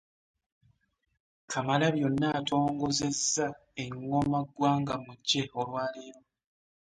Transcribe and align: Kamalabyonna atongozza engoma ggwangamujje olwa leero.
Kamalabyonna 1.51 2.27
atongozza 2.39 3.45
engoma 3.83 4.39
ggwangamujje 4.47 5.41
olwa 5.59 5.83
leero. 5.93 6.21